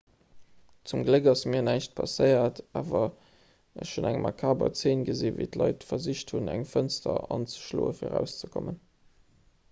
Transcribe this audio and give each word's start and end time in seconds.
zum 0.83 1.03
gléck 1.07 1.27
ass 1.31 1.41
mir 1.53 1.59
näischt 1.65 1.91
passéiert 1.97 2.61
awer 2.79 3.03
ech 3.83 3.91
hunn 3.97 4.07
eng 4.11 4.17
makaber 4.23 4.71
zeen 4.79 5.03
gesinn 5.09 5.35
wéi 5.41 5.47
d'leit 5.57 5.85
versicht 5.89 6.33
hunn 6.37 6.49
eng 6.55 6.65
fënster 6.71 7.19
anzeschloe 7.37 7.93
fir 8.01 8.09
erauszekommen 8.09 8.81